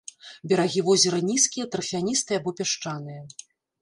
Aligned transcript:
Берагі 0.53 0.81
возера 0.87 1.19
нізкія, 1.31 1.65
тарфяністыя 1.75 2.41
або 2.41 2.55
пясчаныя. 2.61 3.21